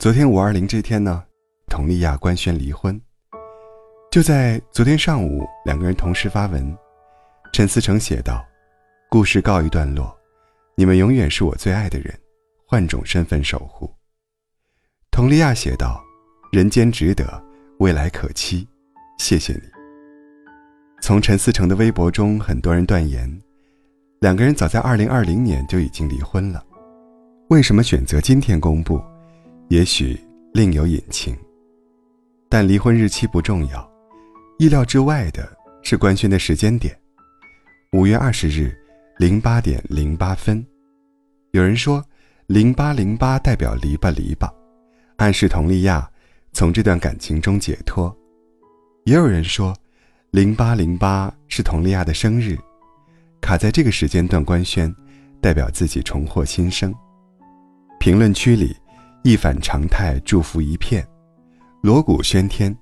[0.00, 1.22] 昨天五二零这天呢，
[1.68, 2.98] 佟丽娅官宣离婚。
[4.10, 6.74] 就在昨天上午，两个人同时发文。
[7.52, 8.42] 陈思诚写道
[9.10, 10.18] ：“故事告一段落，
[10.74, 12.18] 你们永远是我最爱的人，
[12.66, 13.94] 换种身份守护。”
[15.12, 16.02] 佟丽娅写道
[16.50, 17.44] ：“人间值得，
[17.78, 18.66] 未来可期，
[19.18, 19.68] 谢谢你。”
[21.02, 23.30] 从陈思诚的微博中，很多人断言，
[24.22, 26.64] 两个人早在二零二零年就已经离婚了。
[27.50, 28.98] 为什么选择今天公布？
[29.70, 30.18] 也许
[30.52, 31.36] 另有隐情，
[32.48, 33.88] 但离婚日期不重要，
[34.58, 35.48] 意料之外的
[35.80, 36.92] 是官宣的时间点，
[37.92, 38.76] 五月二十日
[39.16, 40.66] 零八点零八分。
[41.52, 42.04] 有人说
[42.48, 44.52] 零八零八代表离吧离吧，
[45.18, 46.10] 暗示佟丽娅
[46.52, 48.12] 从这段感情中解脱；
[49.04, 49.72] 也有人说
[50.32, 52.58] 零八零八是佟丽娅的生日，
[53.40, 54.92] 卡在这个时间段官宣，
[55.40, 56.92] 代表自己重获新生。
[58.00, 58.76] 评论区里。
[59.22, 61.06] 一反常态，祝福一片，
[61.82, 62.74] 锣鼓喧天，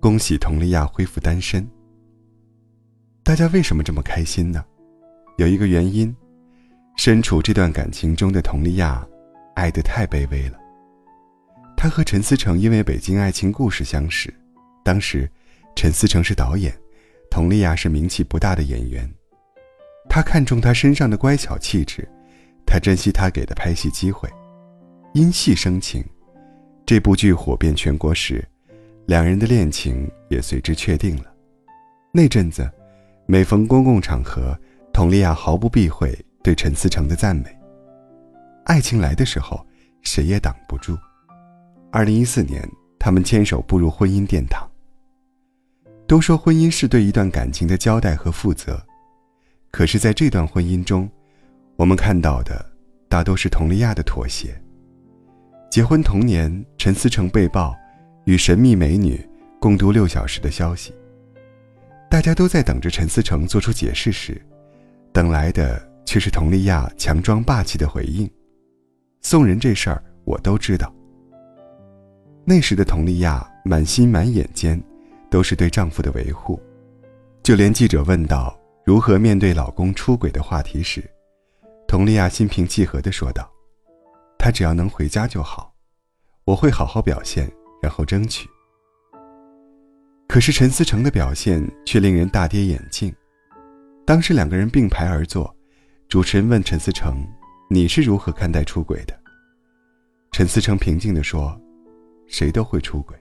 [0.00, 1.68] 恭喜佟丽娅恢复单身。
[3.22, 4.64] 大家为什么这么开心呢？
[5.36, 6.14] 有一个原因，
[6.96, 9.06] 身处这段感情中的佟丽娅，
[9.54, 10.58] 爱得太卑微了。
[11.76, 14.32] 她和陈思诚因为《北京爱情故事》相识，
[14.82, 15.30] 当时
[15.74, 16.74] 陈思诚是导演，
[17.30, 19.06] 佟丽娅是名气不大的演员。
[20.08, 22.08] 他看中她身上的乖巧气质，
[22.64, 24.26] 他珍惜她给的拍戏机会。
[25.16, 26.04] 因戏生情，
[26.84, 28.46] 这部剧火遍全国时，
[29.06, 31.34] 两人的恋情也随之确定了。
[32.12, 32.70] 那阵子，
[33.24, 34.54] 每逢公共场合，
[34.92, 37.44] 佟丽娅毫不避讳对陈思诚的赞美。
[38.66, 39.66] 爱情来的时候，
[40.02, 40.94] 谁也挡不住。
[41.90, 42.62] 二零一四年，
[42.98, 44.70] 他们牵手步入婚姻殿堂。
[46.06, 48.78] 都说婚姻是对一段感情的交代和负责，
[49.70, 51.08] 可是，在这段婚姻中，
[51.76, 52.70] 我们看到的
[53.08, 54.54] 大都是佟丽娅的妥协。
[55.70, 57.76] 结婚同年，陈思诚被曝
[58.24, 59.20] 与神秘美女
[59.60, 60.94] 共度六小时的消息。
[62.08, 64.40] 大家都在等着陈思诚做出解释时，
[65.12, 68.30] 等来的却是佟丽娅强装霸气的回应
[69.20, 70.90] ：“送人这事儿我都知道。”
[72.46, 74.80] 那时的佟丽娅满心满眼间
[75.28, 76.58] 都是对丈夫的维护，
[77.42, 81.04] 就连记者问到如何面对老公出轨的话题时，
[81.86, 83.50] 佟丽娅心平气和地说道。
[84.46, 85.74] 他只要能回家就好，
[86.44, 87.50] 我会好好表现，
[87.82, 88.48] 然后争取。
[90.28, 93.12] 可是陈思诚的表现却令人大跌眼镜。
[94.06, 95.52] 当时两个人并排而坐，
[96.08, 97.26] 主持人问陈思诚
[97.68, 99.20] ：“你是如何看待出轨的？”
[100.30, 101.60] 陈思诚平静地说
[102.30, 103.20] ：“谁都会出轨，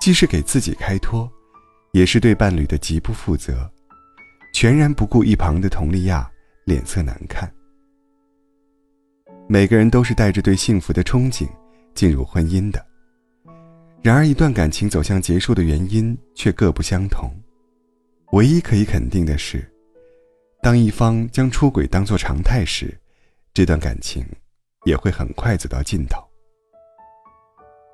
[0.00, 1.30] 既是给自己开脱，
[1.92, 3.70] 也是对伴侣的极不负责，
[4.52, 6.28] 全然不顾一旁的佟丽娅
[6.64, 7.48] 脸色难看。”
[9.50, 11.48] 每个人都是带着对幸福的憧憬
[11.94, 12.86] 进入婚姻的，
[14.02, 17.30] 然而一段感情走向结束的原因却各不相同。
[18.32, 19.66] 唯一可以肯定的是，
[20.62, 22.94] 当一方将出轨当作常态时，
[23.54, 24.22] 这段感情
[24.84, 26.22] 也会很快走到尽头。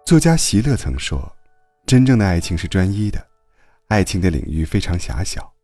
[0.05, 1.33] 作家席勒曾说
[1.87, 3.25] ：“真正的爱情是专一的，
[3.87, 5.55] 爱情的领域非常狭小，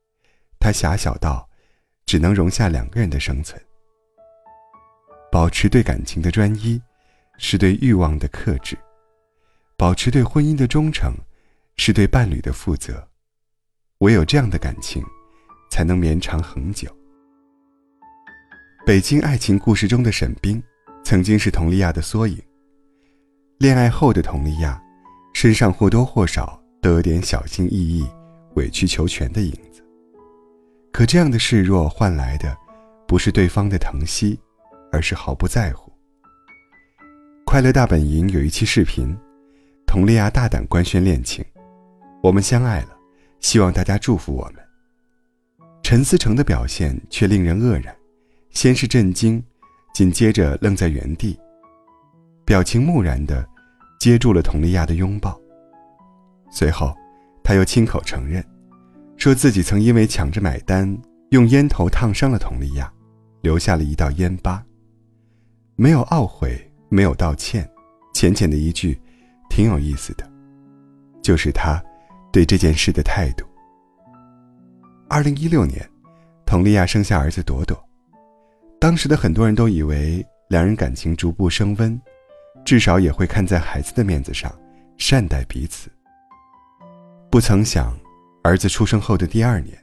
[0.60, 1.48] 它狭小到
[2.06, 3.60] 只能容下两个人的生存。”
[5.30, 6.80] 保持对感情的专一，
[7.38, 8.76] 是对欲望的克制；
[9.76, 11.14] 保持对婚姻的忠诚，
[11.76, 13.06] 是对伴侣的负责。
[13.98, 15.04] 唯有这样的感情，
[15.70, 16.88] 才能绵长恒久。
[18.84, 20.60] 《北京爱情故事》中的沈冰，
[21.04, 22.36] 曾经是佟丽娅的缩影。
[23.58, 24.82] 恋爱后的佟丽娅，
[25.32, 28.04] 身上或多或少都有点小心翼翼、
[28.56, 29.80] 委曲求全的影子。
[30.90, 32.56] 可这样的示弱换来的，
[33.06, 34.36] 不是对方的疼惜。
[34.92, 35.92] 而是毫不在乎。
[37.44, 39.16] 快乐大本营有一期视频，
[39.86, 41.44] 佟丽娅大胆官宣恋情
[42.22, 42.96] ：“我们相爱了，
[43.40, 44.56] 希望大家祝福我们。”
[45.82, 47.92] 陈思诚的表现却令人愕然，
[48.50, 49.42] 先是震惊，
[49.92, 51.36] 紧接着愣在原地，
[52.44, 53.44] 表情木然的
[53.98, 55.36] 接住了佟丽娅的拥抱。
[56.52, 56.94] 随后，
[57.42, 58.44] 他又亲口承认，
[59.16, 60.96] 说自己曾因为抢着买单，
[61.30, 62.92] 用烟头烫伤了佟丽娅，
[63.40, 64.64] 留下了一道烟疤。
[65.80, 66.60] 没有懊悔，
[66.90, 67.66] 没有道歉，
[68.12, 69.00] 浅浅的一句，
[69.48, 70.30] 挺有意思的，
[71.22, 71.82] 就是他
[72.30, 73.46] 对这件事的态度。
[75.08, 75.88] 二零一六年，
[76.44, 77.82] 佟丽娅生下儿子朵朵，
[78.78, 81.98] 当时的很多人都以为两人感情逐步升温，
[82.62, 84.54] 至少也会看在孩子的面子上
[84.98, 85.88] 善待彼此。
[87.30, 87.98] 不曾想，
[88.42, 89.82] 儿子出生后的第二年，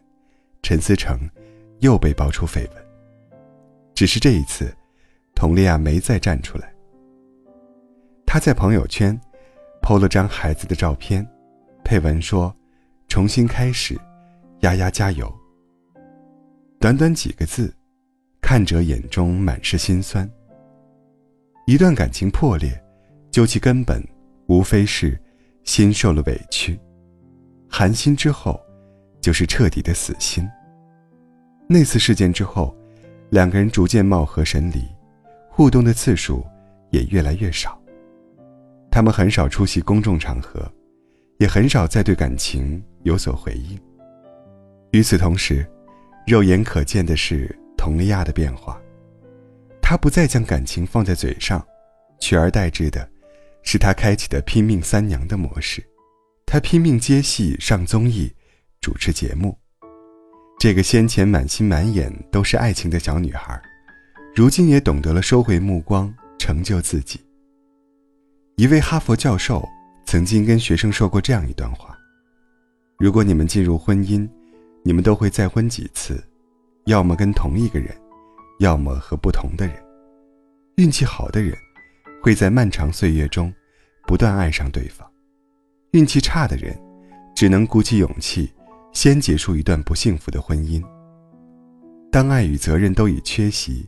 [0.62, 1.28] 陈思诚
[1.80, 2.86] 又被爆出绯闻，
[3.96, 4.72] 只是这一次。
[5.38, 6.74] 佟丽娅没再站出来。
[8.26, 9.16] 她在朋友圈
[9.84, 11.24] ，PO 了张孩子的照片，
[11.84, 12.52] 配文说
[13.08, 13.96] ：“重新开始，
[14.62, 15.32] 丫丫加油。”
[16.82, 17.72] 短短几个字，
[18.42, 20.28] 看者眼中满是心酸。
[21.68, 22.72] 一段感情破裂，
[23.30, 24.04] 究其根本，
[24.48, 25.20] 无非是
[25.64, 26.80] 心受了委屈，
[27.70, 28.60] 寒心之后，
[29.22, 30.50] 就是彻底的死心。
[31.70, 32.76] 那次事件之后，
[33.30, 34.84] 两个人逐渐貌合神离，
[35.58, 36.46] 互动的次数
[36.92, 37.82] 也越来越少。
[38.92, 40.72] 他们很少出席公众场合，
[41.40, 43.76] 也很少再对感情有所回应。
[44.92, 45.68] 与此同时，
[46.28, 48.80] 肉眼可见的是佟丽娅的变化，
[49.82, 51.66] 她不再将感情放在嘴上，
[52.20, 53.10] 取而代之的，
[53.64, 55.84] 是她开启的拼命三娘的模式。
[56.46, 58.32] 她拼命接戏、上综艺、
[58.80, 59.58] 主持节目。
[60.60, 63.60] 这个先前满心满眼都是爱情的小女孩，
[64.38, 67.20] 如今也懂得了收回目光，成就自己。
[68.56, 69.68] 一位哈佛教授
[70.06, 71.98] 曾经跟学生说过这样一段话：
[73.00, 74.30] 如果你们进入婚姻，
[74.84, 76.24] 你们都会再婚几次，
[76.86, 77.90] 要么跟同一个人，
[78.60, 79.76] 要么和不同的人。
[80.76, 81.58] 运气好的人，
[82.22, 83.52] 会在漫长岁月中，
[84.06, 85.04] 不断爱上对方；
[85.94, 86.80] 运气差的人，
[87.36, 88.54] 只能鼓起勇气。
[88.94, 90.80] 先结束一段不幸福的婚姻。
[92.12, 93.84] 当爱与责任都已缺席，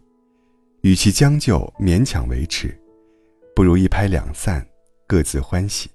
[0.81, 2.77] 与其将就勉强维持，
[3.55, 4.65] 不如一拍两散，
[5.05, 5.89] 各自欢喜。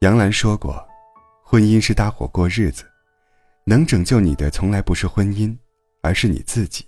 [0.00, 0.86] 杨澜说过
[1.42, 2.84] ：“婚姻是搭伙过日子，
[3.64, 5.56] 能拯救你的从来不是婚姻，
[6.02, 6.86] 而是你自己。”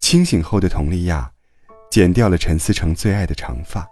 [0.00, 1.32] 清醒后的佟丽娅，
[1.90, 3.88] 剪掉了陈思成最爱的长发，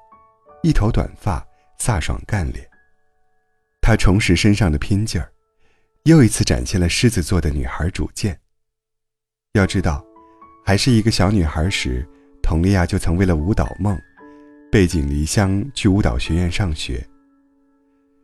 [0.63, 1.47] 一头短发
[1.79, 2.69] 飒爽干练。
[3.81, 5.33] 她重拾身上的拼劲儿，
[6.03, 8.37] 又一次展现了狮子座的女孩主见。
[9.53, 10.05] 要知道，
[10.67, 12.05] 还是一个小女孩时，
[12.43, 13.97] 佟丽娅就曾为了舞蹈梦，
[14.69, 17.07] 背井离乡去舞蹈学院上学。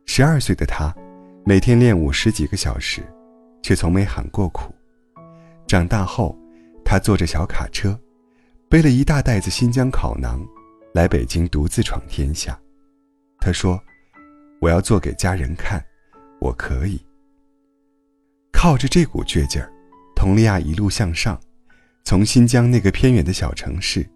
[0.05, 0.93] 十二岁的她，
[1.45, 3.01] 每天练舞十几个小时，
[3.61, 4.75] 却从没喊过苦。
[5.65, 6.37] 长大后，
[6.83, 7.97] 她坐着小卡车，
[8.67, 10.45] 背了一大袋子新疆烤馕，
[10.93, 12.59] 来北京独自闯天下。
[13.39, 13.81] 她说。
[14.59, 15.83] 我要做给家人看，
[16.39, 16.97] 我可以。
[18.53, 19.69] 靠着这股倔劲儿，
[20.15, 21.37] 佟丽娅一路向上，
[22.03, 24.07] 从新疆那个偏远的小城市，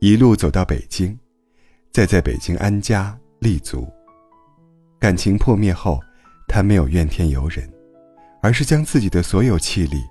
[0.00, 1.18] 一路走到北京，
[1.90, 3.90] 再在北京安家立足。
[4.98, 6.00] 感情破灭后，
[6.46, 7.68] 他没有怨天尤人，
[8.42, 10.02] 而是将自己的所有气力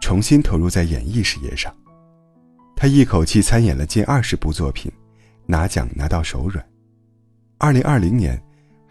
[0.00, 1.74] 重新投入在演艺事业上。
[2.74, 4.90] 他一口气参演了近二十部作品，
[5.46, 6.64] 拿奖拿到手软。
[7.58, 8.40] 二零二零年。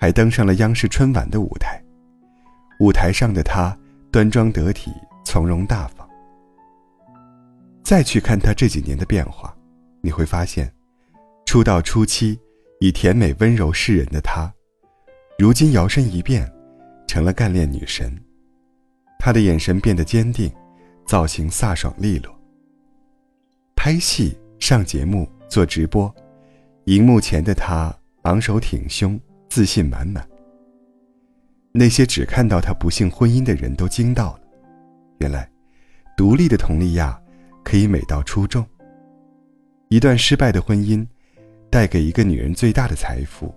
[0.02, 1.78] 还登上了央视春晚的舞台，
[2.80, 3.78] 舞台上的他
[4.10, 4.94] 端庄得体、
[5.26, 5.99] 从容大方。
[7.90, 9.52] 再去看她这几年的变化，
[10.02, 10.72] 你会发现，
[11.48, 12.40] 出道初期
[12.80, 14.54] 以甜美温柔示人的她，
[15.40, 16.48] 如今摇身一变，
[17.08, 18.16] 成了干练女神。
[19.18, 20.54] 她的眼神变得坚定，
[21.08, 22.32] 造型飒爽利落。
[23.76, 26.14] 拍戏、上节目、做直播，
[26.84, 27.92] 荧幕前的她
[28.22, 29.20] 昂首挺胸。
[29.50, 30.24] 自信满满。
[31.72, 34.42] 那些只看到他不幸婚姻的人都惊到了，
[35.22, 35.50] 原来，
[36.16, 37.20] 独立的佟丽娅
[37.70, 38.66] 可以美到出众。
[39.90, 41.06] 一段失败的婚姻，
[41.70, 43.54] 带给一个女人最大的财富，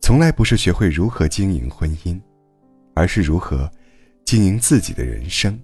[0.00, 2.20] 从来不是学会如何经营婚姻，
[2.94, 3.70] 而是如何
[4.24, 5.56] 经营自己的人生。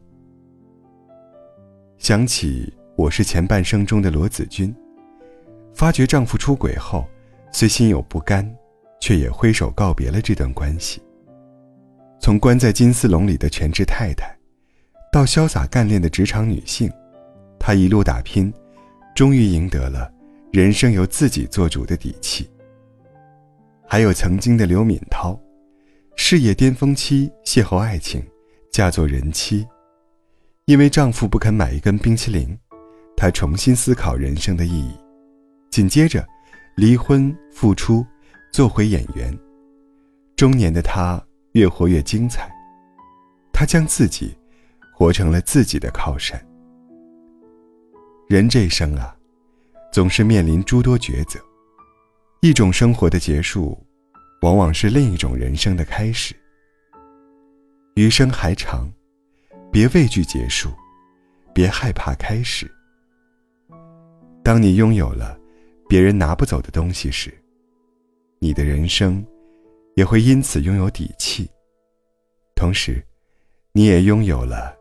[1.99, 4.73] 想起《我是前半生》中的罗子君，
[5.75, 7.04] 发觉丈夫出轨后，
[7.50, 8.49] 虽心有不甘。
[9.00, 11.02] 却也挥手告别了这段关系。
[12.19, 14.35] 从关在金丝笼里的全职太太，
[15.12, 16.90] 到潇洒干练的职场女性，
[17.66, 18.52] 她一路打拼，
[19.14, 20.12] 终于赢得了
[20.52, 22.47] 人生由自己做主的底气。
[23.88, 25.35] 还有曾经的刘敏涛，
[26.14, 28.23] 事业巅峰期邂逅爱情，
[28.71, 29.66] 嫁作人妻，
[30.66, 32.54] 因为丈夫不肯买一根冰淇淋，
[33.16, 34.92] 她重新思考人生的意义。
[35.71, 36.23] 紧接着，
[36.76, 38.04] 离婚复出。
[38.52, 39.37] 做回演员，
[40.37, 41.21] 中年的她
[41.54, 42.49] 越活越精彩。
[43.54, 44.37] 她将自己
[44.94, 46.38] 活成了自己的靠山。
[48.34, 49.16] 人这一生啊，
[49.92, 51.38] 总是面临诸多抉择，
[52.40, 53.80] 一种生活的结束，
[54.42, 56.34] 往往是另一种人生的开始。
[57.94, 58.92] 余生还长，
[59.70, 60.68] 别畏惧结束，
[61.54, 62.68] 别害怕开始。
[64.42, 65.38] 当你拥有了
[65.88, 67.32] 别人拿不走的东西时，
[68.40, 69.24] 你的人生
[69.94, 71.48] 也会因此拥有底气，
[72.56, 73.00] 同时，
[73.70, 74.74] 你也拥有了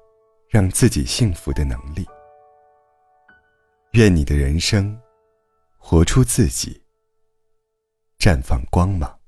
[0.50, 2.04] 让自己幸福的能力。
[3.94, 5.00] 愿你的人生
[5.78, 6.82] 活出自己
[8.18, 9.23] 绽放光芒。